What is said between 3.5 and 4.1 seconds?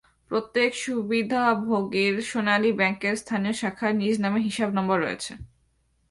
শাখায়